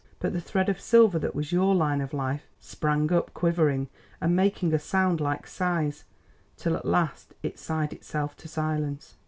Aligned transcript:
But 0.19 0.33
the 0.33 0.41
thread 0.41 0.67
of 0.67 0.81
silver 0.81 1.19
that 1.19 1.35
was 1.35 1.51
your 1.51 1.75
line 1.75 2.01
of 2.01 2.11
life, 2.11 2.47
sprang 2.59 3.11
up 3.11 3.35
quivering 3.35 3.87
and 4.19 4.35
making 4.35 4.73
a 4.73 4.79
sound 4.79 5.21
like 5.21 5.45
sighs, 5.45 6.05
till 6.57 6.75
at 6.75 6.85
last 6.85 7.35
it 7.43 7.59
sighed 7.59 7.93
itself 7.93 8.35
to 8.37 8.47
silence. 8.47 9.17